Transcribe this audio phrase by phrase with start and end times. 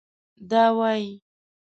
[0.53, 1.09] دا وايي